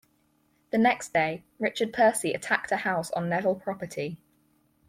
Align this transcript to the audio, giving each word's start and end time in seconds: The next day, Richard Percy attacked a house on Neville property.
The 0.71 0.79
next 0.79 1.13
day, 1.13 1.43
Richard 1.59 1.93
Percy 1.93 2.33
attacked 2.33 2.71
a 2.71 2.75
house 2.77 3.11
on 3.11 3.29
Neville 3.29 3.53
property. 3.53 4.17